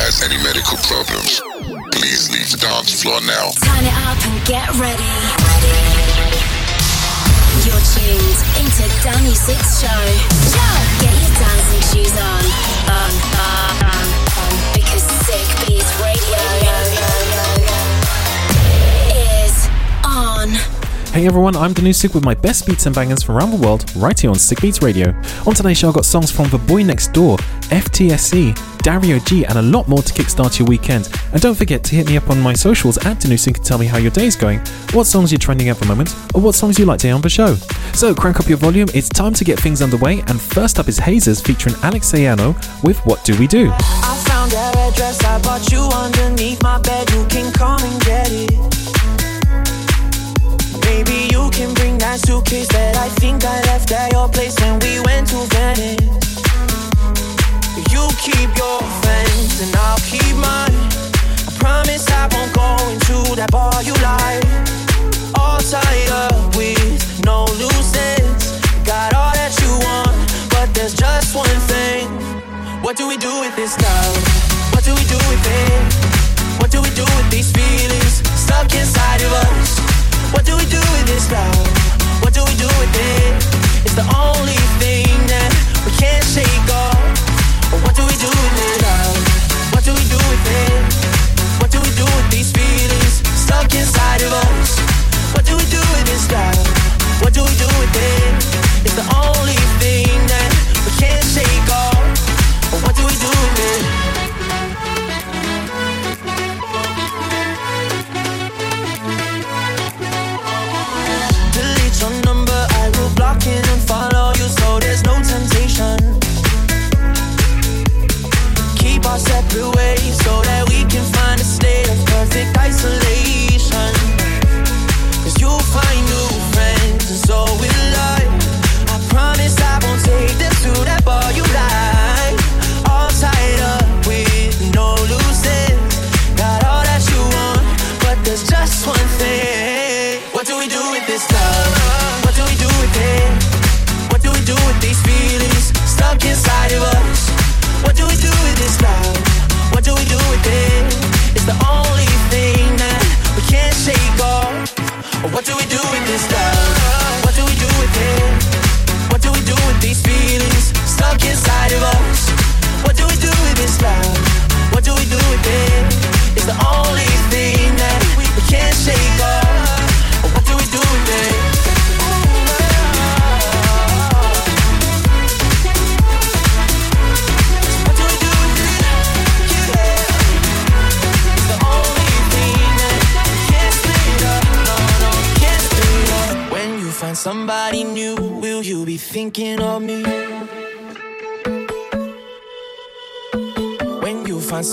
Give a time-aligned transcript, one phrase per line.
[0.00, 1.40] has any medical problems,
[1.92, 3.52] please leave the dance floor now.
[3.60, 5.12] Turn it up and get ready.
[7.62, 10.02] You're tuned into Danny Six Show.
[10.56, 10.68] Yo!
[11.00, 12.42] Get your dancing shoes on.
[12.88, 13.31] On, on,
[21.12, 24.18] Hey everyone, I'm Danusik with my best beats and bangers from around the world, right
[24.18, 25.10] here on Sick Beats Radio.
[25.46, 27.36] On today's show, I've got songs from The Boy Next Door,
[27.68, 31.10] FTSE, Dario G, and a lot more to kickstart your weekend.
[31.34, 33.84] And don't forget to hit me up on my socials at Danusik and tell me
[33.84, 34.60] how your day's going,
[34.94, 37.20] what songs you're trending at the moment, or what songs you like to hear on
[37.20, 37.56] the show.
[37.92, 40.96] So crank up your volume, it's time to get things underway, and first up is
[40.96, 43.70] Hazers featuring Alex Sayano with What Do We Do?
[43.70, 44.74] I found that
[45.26, 48.71] I bought you underneath my bed, you can come and get it.
[52.12, 55.96] That suitcase that I think I left at your place when we went to Venice.
[57.88, 60.76] You keep your friends and I'll keep mine.
[61.48, 64.44] I promise I won't go into that bar you like.
[65.40, 68.60] All tied up with no loose ends.
[68.84, 70.12] Got all that you want,
[70.52, 72.12] but there's just one thing.
[72.84, 74.20] What do we do with this love?
[74.76, 75.80] What do we do with it?
[76.60, 79.80] What do we do with these feelings stuck inside of us?
[80.36, 81.81] What do we do with this love?
[82.32, 83.34] What do we do with it?
[83.84, 85.52] It's the only thing that
[85.84, 86.96] we can't shake off.
[87.84, 88.56] What do we do with
[88.88, 89.20] love?
[89.76, 90.80] What do we do with it?
[91.60, 94.80] What do we do with these feelings stuck inside of us?
[95.36, 96.56] What do we do with this love?
[97.20, 98.32] What do we do with it?
[98.88, 99.60] It's the only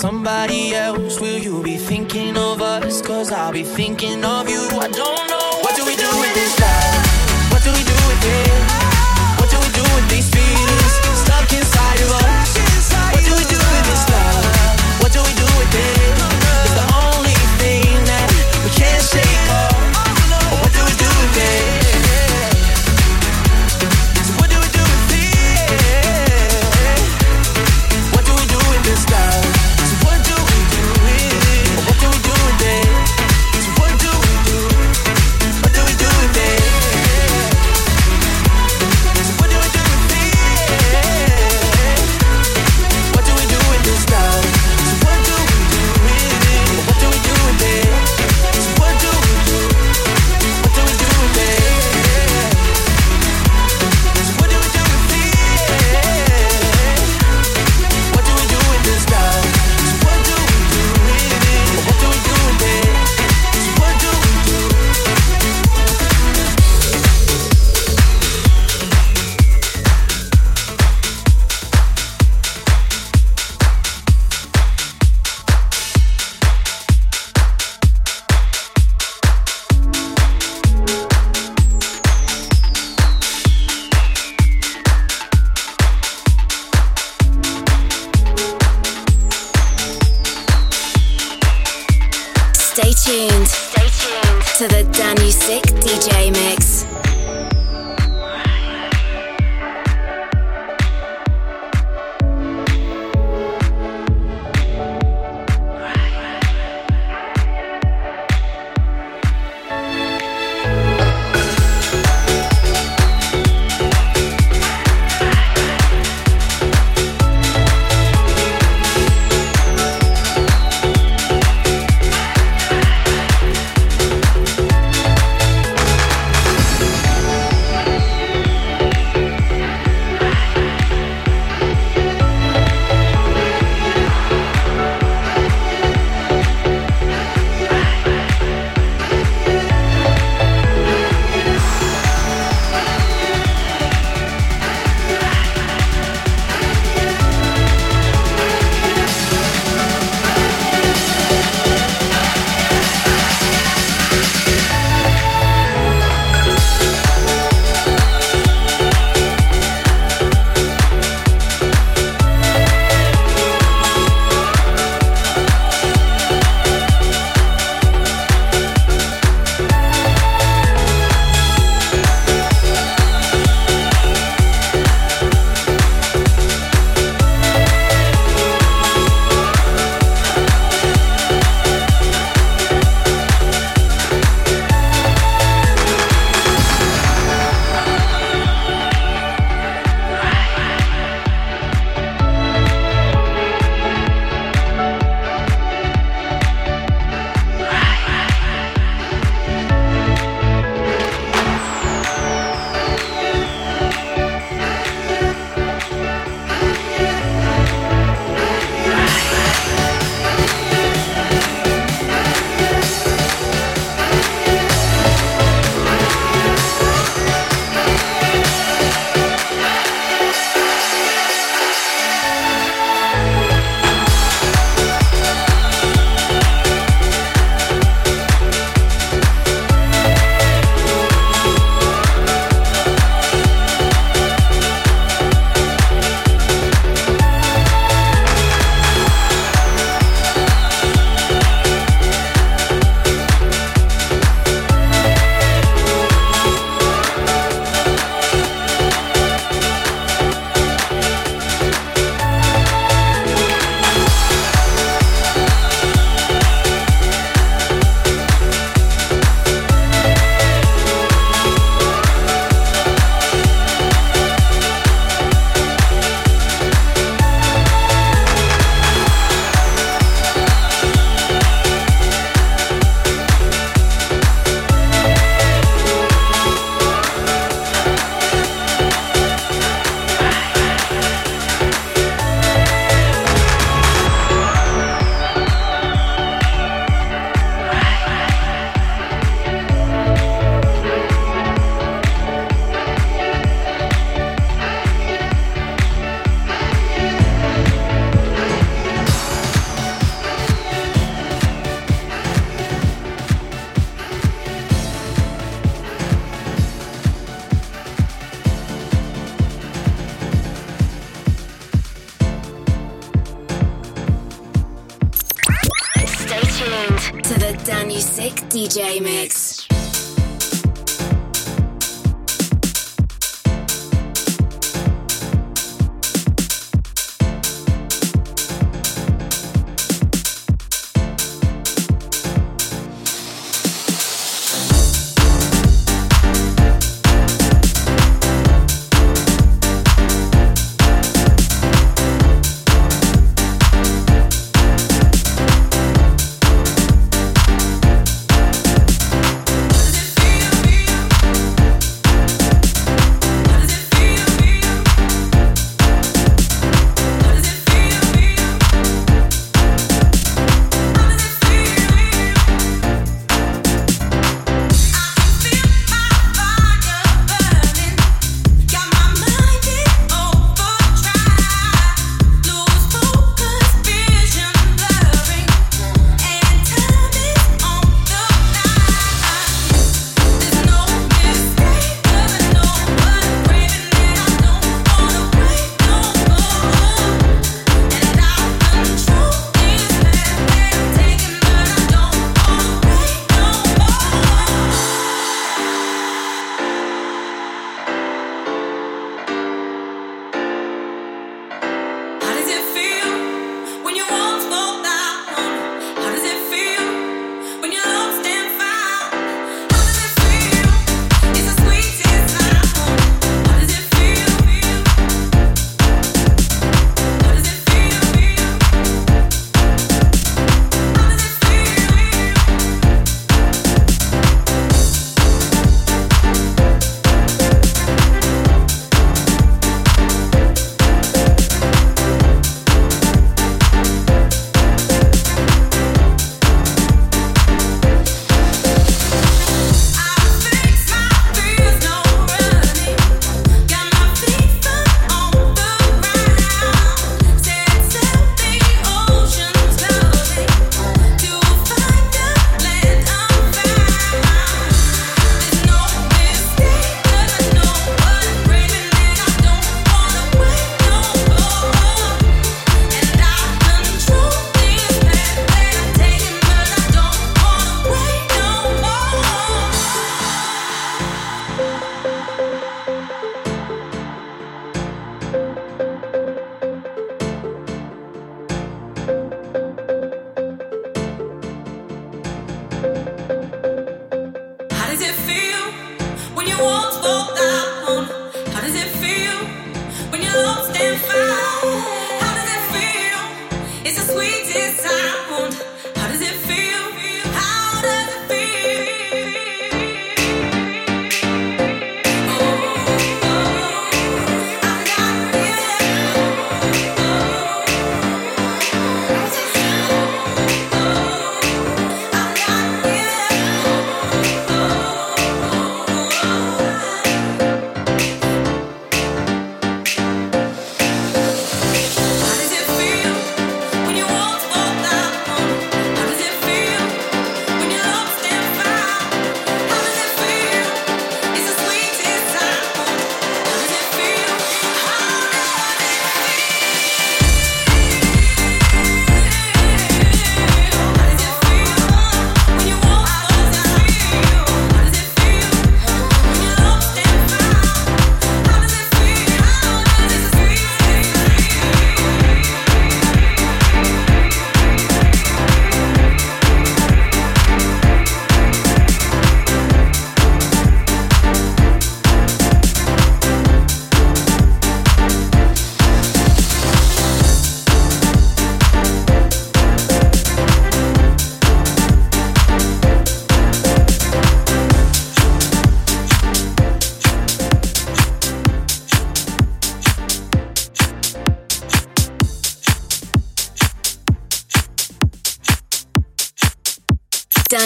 [0.00, 3.02] somebody else, will you be thinking of us?
[3.02, 4.66] Cause I'll be thinking of you.
[4.80, 5.50] I don't know.
[5.60, 7.52] What do we do with this love?
[7.52, 8.89] What do we do with it?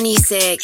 [0.05, 0.64] Music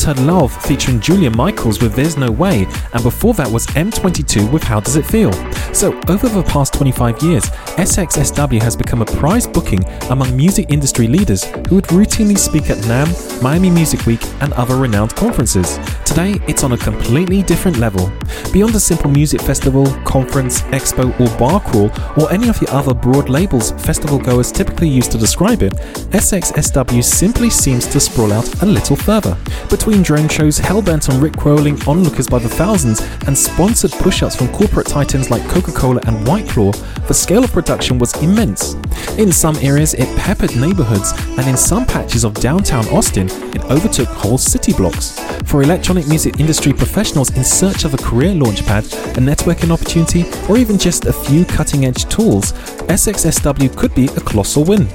[0.00, 4.62] heard Lauv featuring Julia Michaels with There's No Way, and before that was M22 with
[4.62, 5.30] How Does It Feel.
[5.74, 7.44] So, over the past 25 years,
[7.76, 12.78] SXSW has become a prize booking among music industry leaders who would routinely speak at
[12.78, 15.76] NAMM, Miami Music Week, and other renowned conferences.
[16.12, 18.12] Today, it's on a completely different level.
[18.52, 21.90] Beyond a simple music festival, conference, expo, or bar crawl,
[22.22, 25.72] or any of the other broad labels festival goers typically use to describe it,
[26.12, 29.38] SXSW simply seems to sprawl out a little further.
[29.70, 34.88] Between drone shows hellbent on rickrolling onlookers by the thousands and sponsored push-ups from corporate
[34.88, 36.72] titans like Coca-Cola and White Claw,
[37.08, 38.74] the scale of production was immense.
[39.16, 44.08] In some areas, it peppered neighborhoods, and in some patches of downtown Austin, it overtook
[44.08, 45.18] whole city blocks.
[45.46, 48.84] For electronic music industry professionals in search of a career launchpad,
[49.16, 52.52] a networking opportunity, or even just a few cutting edge tools,
[52.88, 54.86] SXSW could be a colossal win.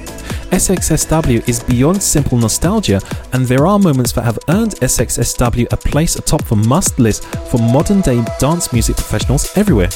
[0.50, 3.00] SXSW is beyond simple nostalgia,
[3.32, 7.58] and there are moments that have earned SXSW a place atop the must list for
[7.58, 9.90] modern day dance music professionals everywhere.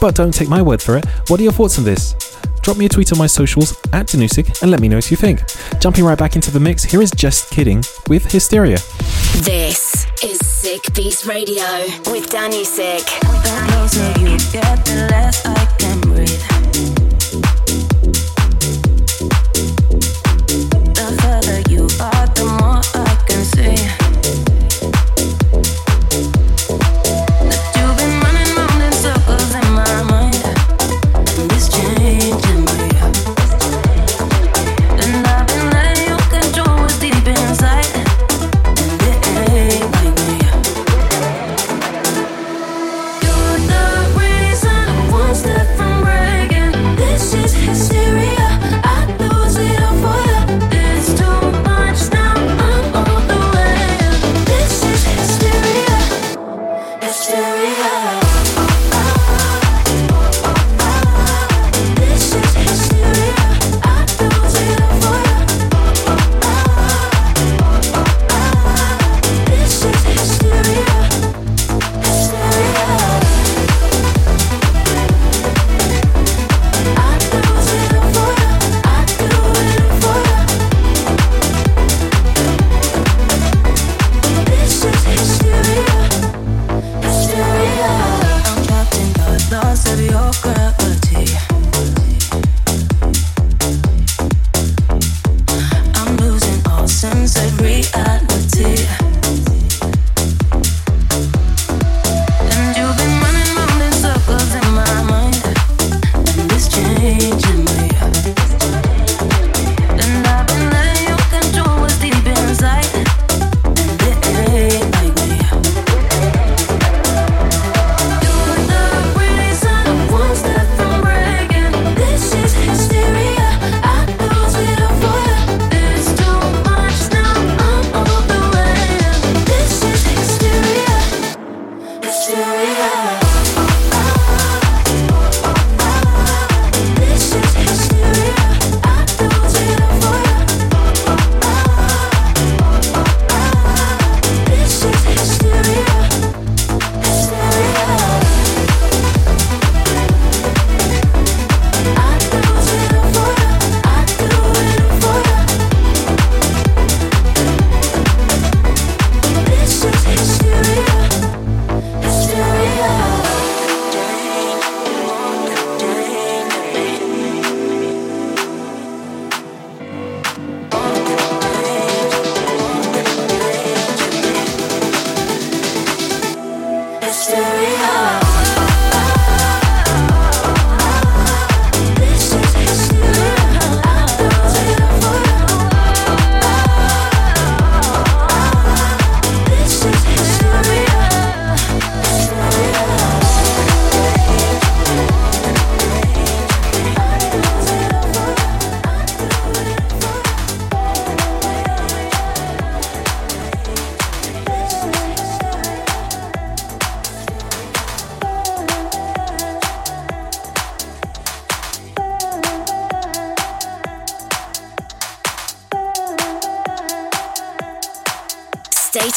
[0.00, 2.14] But don't take my word for it, what are your thoughts on this?
[2.62, 5.16] Drop me a tweet on my socials at Danusik and let me know what you
[5.16, 5.40] think.
[5.80, 8.78] Jumping right back into the mix, here is Just Kidding with Hysteria.
[9.42, 11.64] This is Sick Beats Radio
[12.06, 13.06] with Danny Sick.
[13.88, 14.16] Stay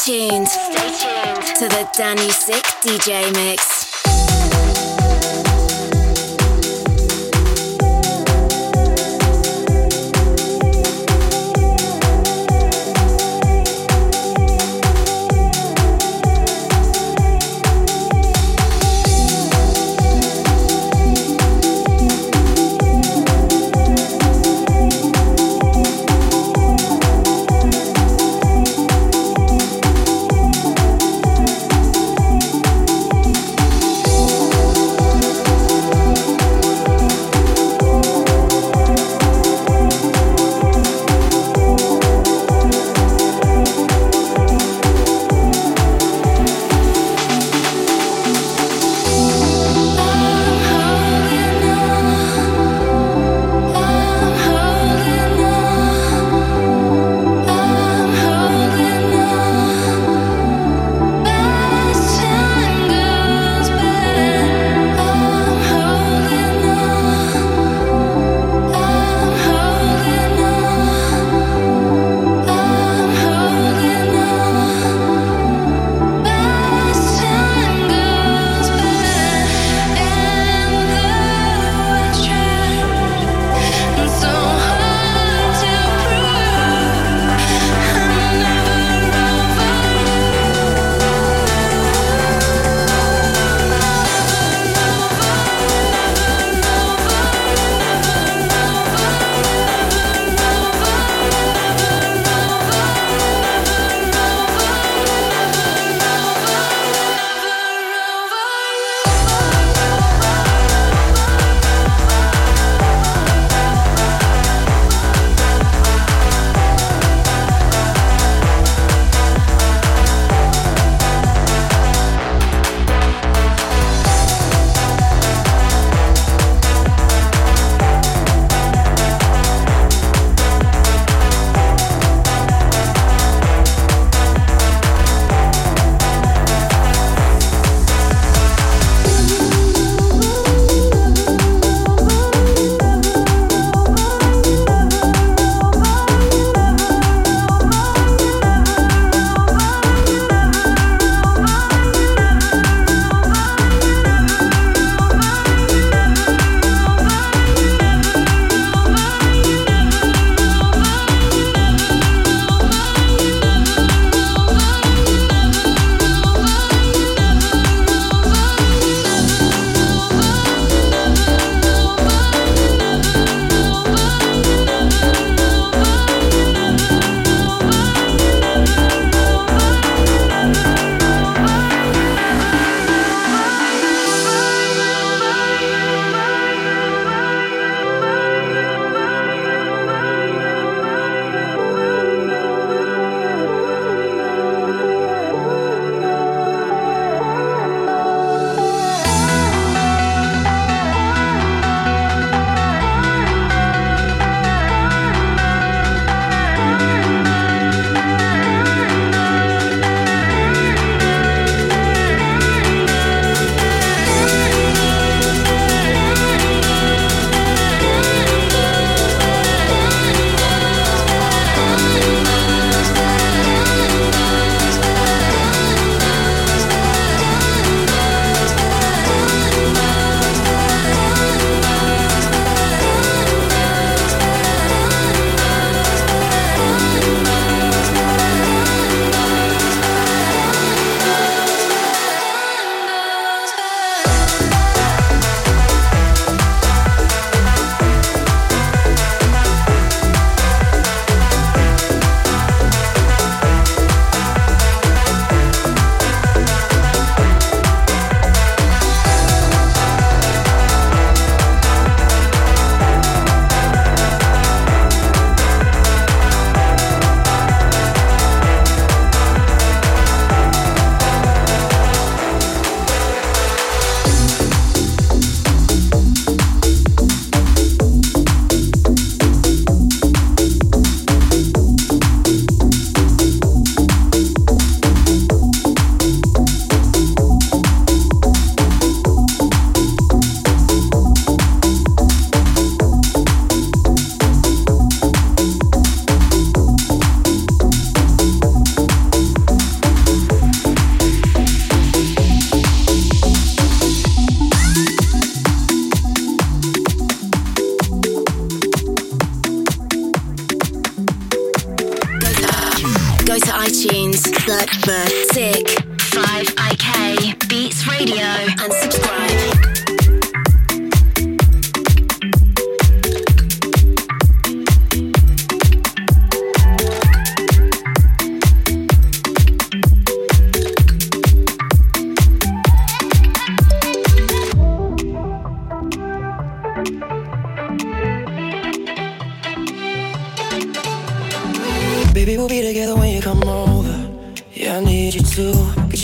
[0.10, 0.48] tuned.
[0.48, 3.79] Stay tuned to the Danusik DJ mix.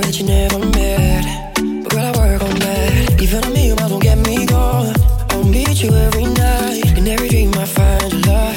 [0.00, 1.54] That you never met.
[1.54, 3.22] But girl, I work on that.
[3.22, 4.94] Even a million miles won't get me going.
[5.30, 6.96] I'll meet you every night.
[6.98, 8.56] In every dream, I find your love.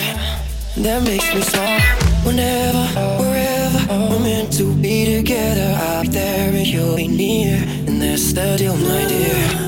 [0.77, 1.81] That makes me smile.
[2.25, 2.83] Whenever,
[3.21, 5.75] wherever, we're meant to be together.
[5.77, 7.55] Out there, and you'll be near.
[7.87, 9.58] And that's the deal, my dear.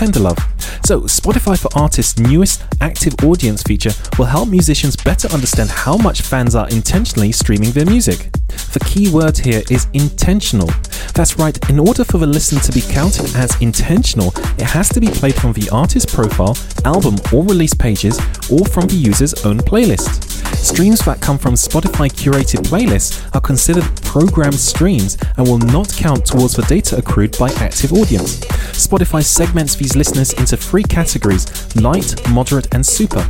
[0.00, 6.22] So, Spotify for Artists' newest active audience feature will help musicians better understand how much
[6.22, 8.32] fans are intentionally streaming their music.
[8.72, 10.70] The key word here is intentional.
[11.14, 15.00] That's right, in order for the listen to be counted as intentional, it has to
[15.00, 18.18] be played from the artist's profile, album, or release pages,
[18.50, 20.19] or from the user's own playlist.
[20.60, 26.26] Streams that come from Spotify curated playlists are considered programmed streams and will not count
[26.26, 28.40] towards the data accrued by active audience.
[28.76, 31.46] Spotify segments these listeners into three categories
[31.76, 33.22] light, moderate, and super.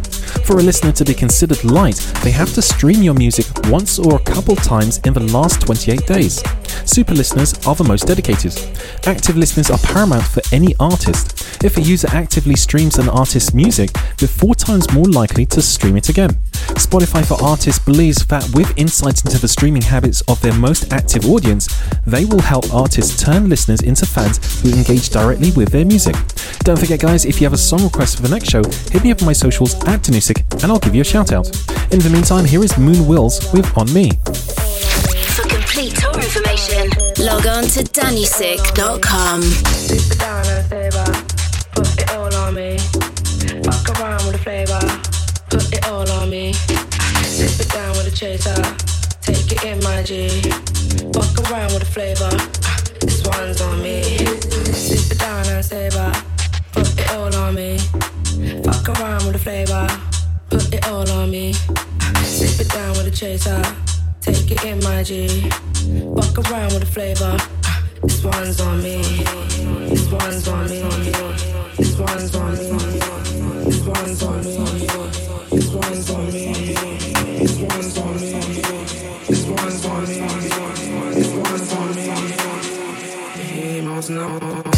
[0.44, 4.16] For a listener to be considered light, they have to stream your music once or
[4.16, 6.42] a couple times in the last 28 days.
[6.84, 8.56] Super listeners are the most dedicated.
[9.06, 11.62] Active listeners are paramount for any artist.
[11.64, 15.96] If a user actively streams an artist's music, they're four times more likely to stream
[15.96, 16.30] it again.
[16.76, 21.26] Spotify for Artists believes that with insights into the streaming habits of their most active
[21.26, 21.68] audience,
[22.06, 26.16] they will help artists turn listeners into fans who engage directly with their music.
[26.60, 29.10] Don't forget, guys, if you have a song request for the next show, hit me
[29.10, 31.46] up on my socials at Danusik and I'll give you a shout out.
[31.92, 34.10] In the meantime, here is Moon Wills with On Me.
[35.72, 36.90] Complete tour information,
[37.24, 39.40] log on to danusik.com.
[41.74, 42.76] Put it all on me.
[43.62, 44.80] Fuck around with the flavor.
[45.48, 46.54] Put it all on me.
[47.22, 48.60] Sip it down with a chaser.
[49.22, 50.42] Take it in my G.
[51.14, 52.30] Fuck around with the flavor.
[52.98, 54.02] This one's on me.
[54.74, 56.12] Sip it down and savor.
[56.72, 57.78] Put it all on me.
[58.64, 59.86] Fuck around with the flavor.
[60.50, 61.52] Put it all on me.
[62.24, 63.62] Sip it down with a chaser.
[64.32, 65.26] Take it in my G.
[66.14, 67.36] Fuck around with the flavor.
[68.02, 69.02] This one's on me.
[69.88, 70.82] This one's on me.
[71.76, 72.68] This one's on me.
[73.66, 74.56] This one's on me.
[75.50, 76.44] This one's on me.
[77.40, 78.30] This one's on me.
[79.26, 80.20] This one's on me.
[81.12, 82.06] This one's on me.
[83.42, 84.69] He must know.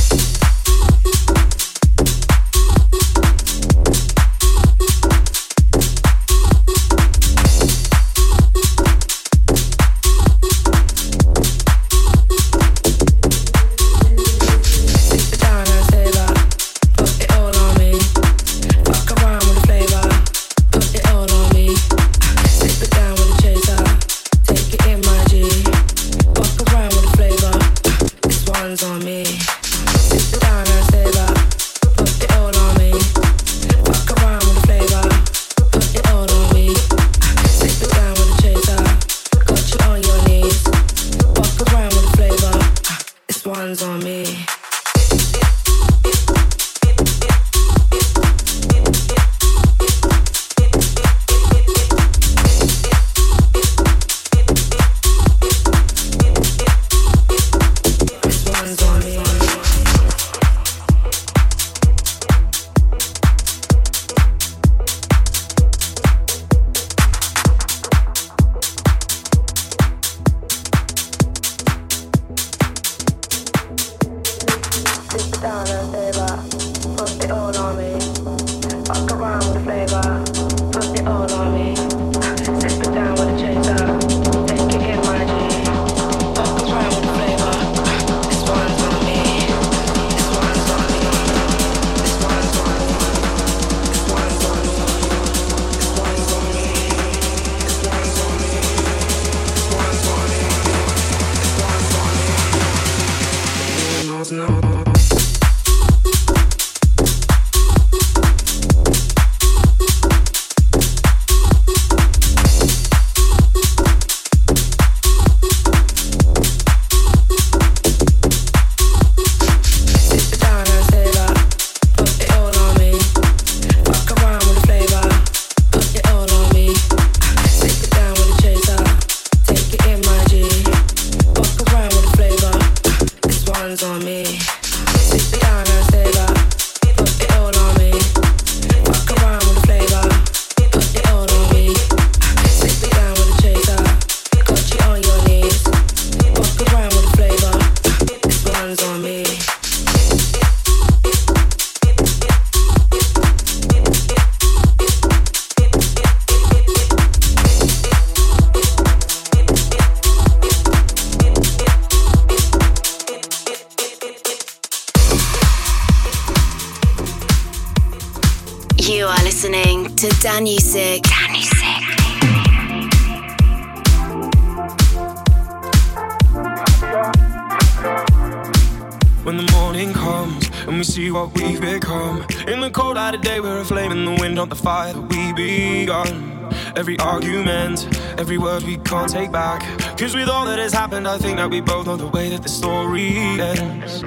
[188.23, 189.63] Every word we can't take back.
[189.99, 192.41] Cause with all that has happened, I think that we both know the way that
[192.45, 194.05] the story ends.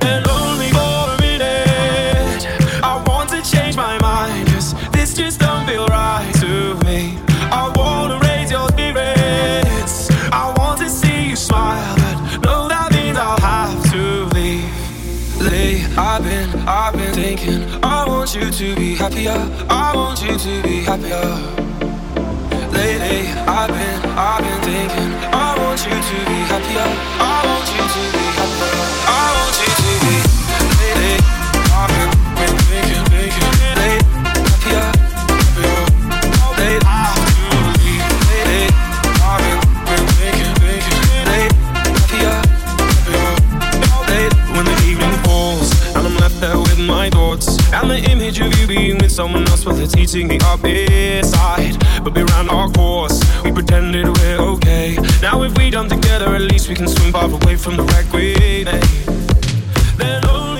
[0.00, 2.46] And only for a minute,
[2.82, 4.48] I want to change my mind.
[4.48, 7.18] Cause this just don't feel right to me.
[7.60, 11.94] I wanna raise your spirits, I want to see you smile.
[11.96, 14.64] But no, that means I'll have to leave.
[15.42, 17.84] Lay, I've been, I've been thinking.
[17.84, 19.40] I want you to be happier.
[19.68, 21.71] I want you to be happier.
[23.12, 25.12] Lately, I've been, I've been thinking.
[25.34, 26.88] I want you to be happier.
[27.20, 28.91] I want you to be happier.
[47.74, 51.76] And the image of you being with someone else Well, it's eating me up inside
[52.04, 54.96] But we ran our course We pretended we're okay.
[55.22, 58.12] Now if we done together At least we can swim far away from the wreck
[58.12, 58.68] we made.
[59.98, 60.51] Danny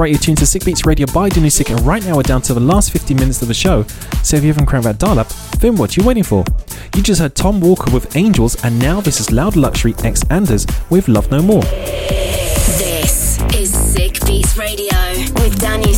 [0.00, 2.40] right, you're tuned to Sick Beats Radio by Denny Sick, and right now we're down
[2.42, 3.82] to the last 15 minutes of the show.
[4.22, 5.28] So if you haven't cranked that dial up,
[5.58, 6.42] then what are you waiting for?
[6.96, 10.66] You just heard Tom Walker with Angels, and now this is Loud Luxury X Anders
[10.88, 11.62] with Love No More.
[12.80, 14.96] This is Sick Beats Radio
[15.34, 15.89] with Daniel.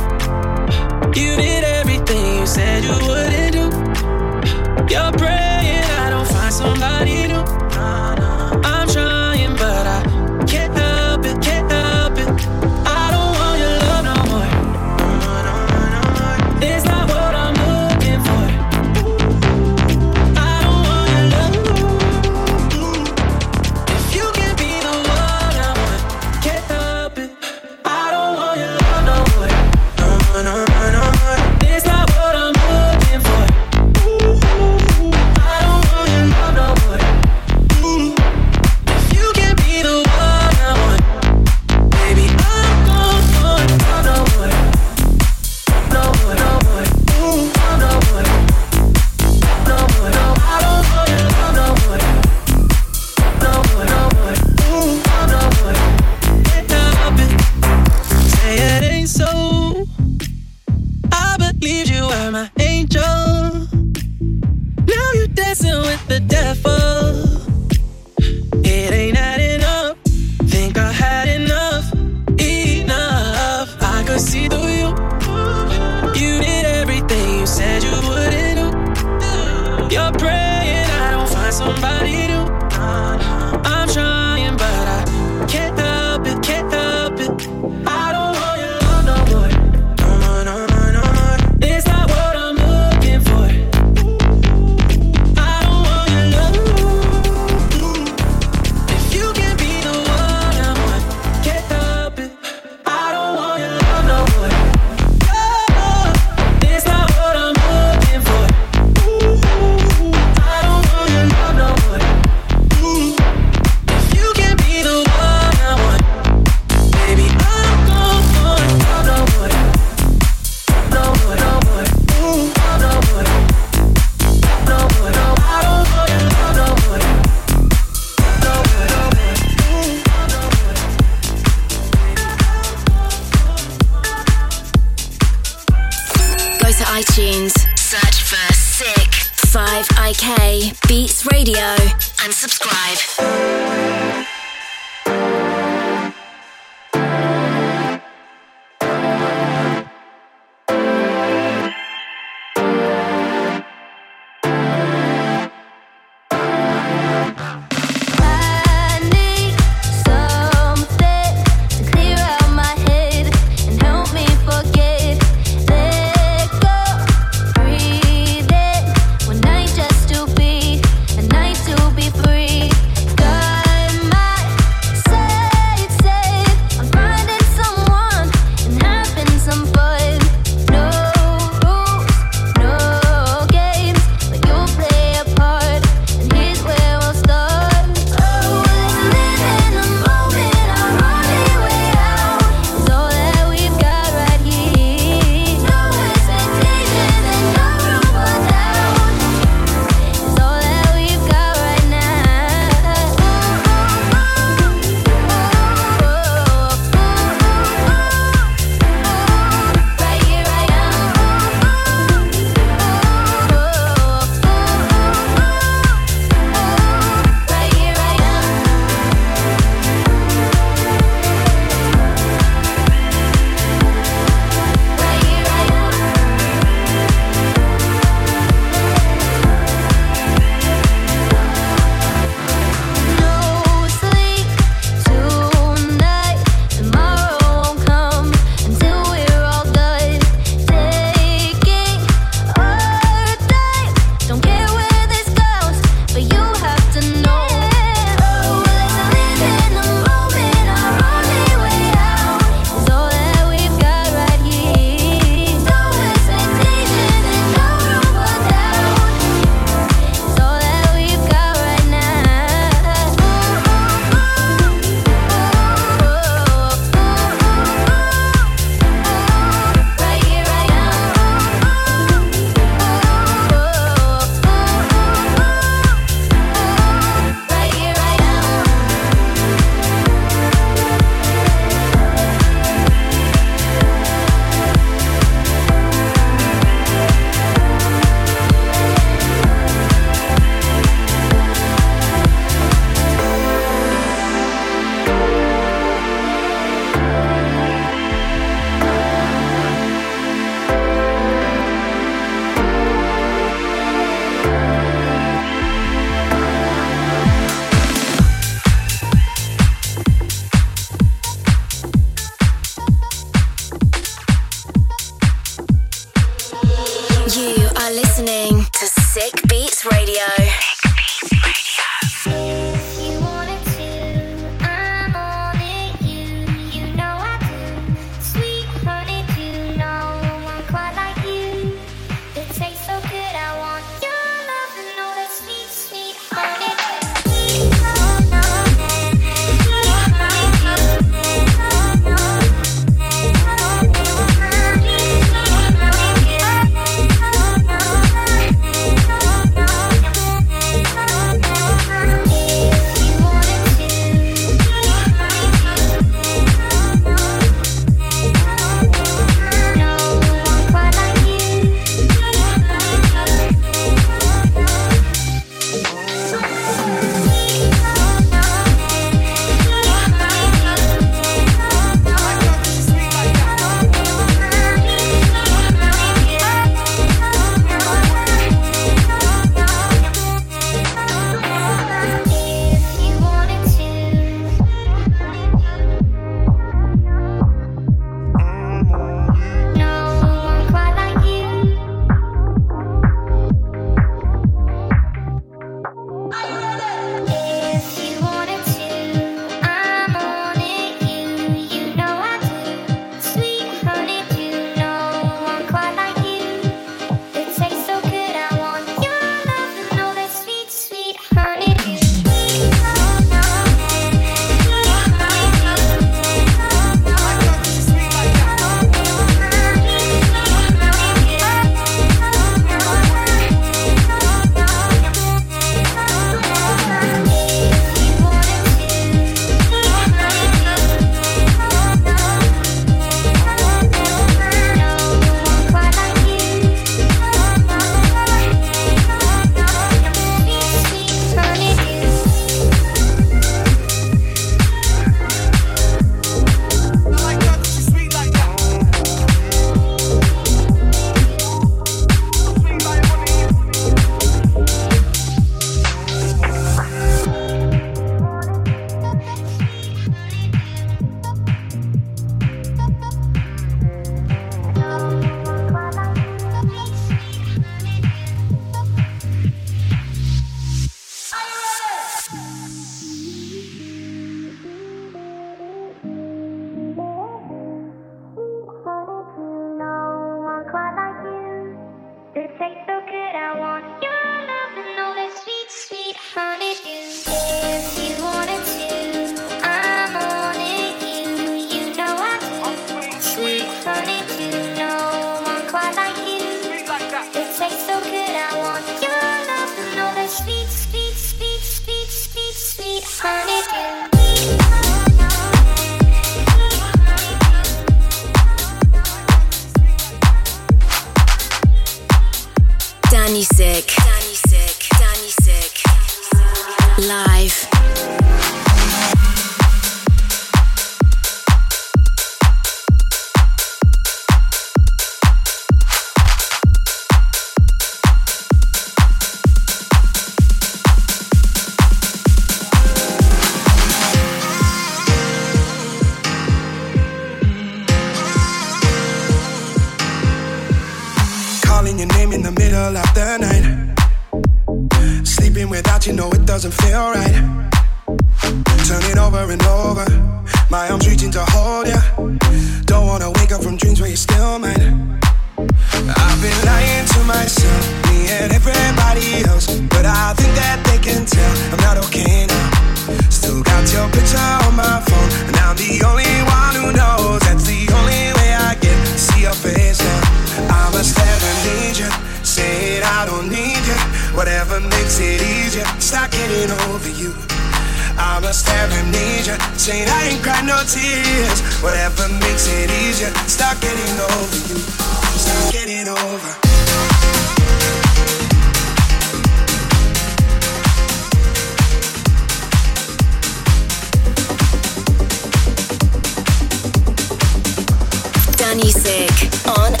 [598.71, 600.00] on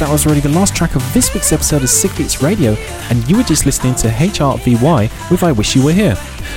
[0.00, 2.72] that was already the last track of this week's episode of Sick Beats Radio,
[3.10, 6.16] and you were just listening to HRVY with I Wish You Were Here.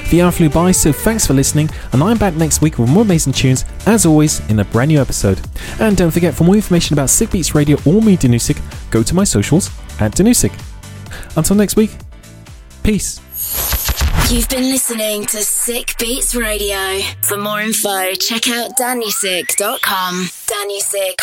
[0.10, 3.04] The hour flew by, so thanks for listening, and I'm back next week with more
[3.04, 5.42] amazing tunes, as always, in a brand new episode.
[5.80, 9.14] And don't forget, for more information about Sick Beats Radio or me, Danusik, go to
[9.14, 9.70] my socials
[10.00, 10.58] at Danusik.
[11.36, 11.92] Until next week,
[12.82, 13.20] peace.
[14.32, 17.02] You've been listening to Sick Beats Radio.
[17.22, 20.30] For more info, check out dannysick.com.
[20.48, 20.80] Danny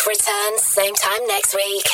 [0.07, 1.87] returns same time next week.